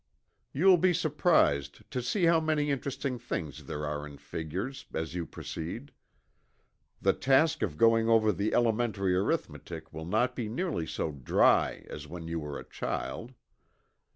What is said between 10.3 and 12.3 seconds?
be nearly so "dry" as when